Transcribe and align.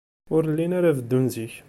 Ur 0.35 0.43
llin 0.51 0.75
ara 0.77 0.97
beddun 0.97 1.25
zik. 1.33 1.53